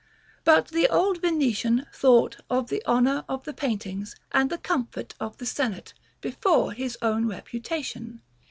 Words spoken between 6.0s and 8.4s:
before his own reputation.